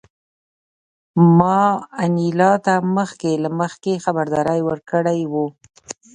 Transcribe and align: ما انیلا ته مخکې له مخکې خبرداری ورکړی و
ما 1.37 1.59
انیلا 2.03 2.51
ته 2.65 2.73
مخکې 2.97 3.31
له 3.43 3.49
مخکې 3.59 3.93
خبرداری 4.05 4.59
ورکړی 4.63 5.21
و 5.31 5.33